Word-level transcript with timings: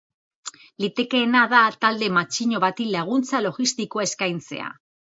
Litekeena 0.83 1.43
da 1.51 1.59
talde 1.87 2.09
matxino 2.17 2.65
bati 2.67 2.91
laguntza 2.99 3.45
logistikoa 3.51 4.11
eskaintzea. 4.11 4.77